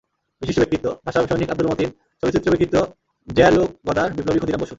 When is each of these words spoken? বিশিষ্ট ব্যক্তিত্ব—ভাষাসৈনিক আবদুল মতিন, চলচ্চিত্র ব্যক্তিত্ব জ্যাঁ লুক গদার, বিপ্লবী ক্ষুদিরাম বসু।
বিশিষ্ট 0.41 0.59
ব্যক্তিত্ব—ভাষাসৈনিক 0.61 1.49
আবদুল 1.49 1.67
মতিন, 1.71 1.89
চলচ্চিত্র 2.23 2.51
ব্যক্তিত্ব 2.51 2.75
জ্যাঁ 3.27 3.51
লুক 3.51 3.69
গদার, 3.87 4.09
বিপ্লবী 4.17 4.39
ক্ষুদিরাম 4.39 4.61
বসু। 4.61 4.69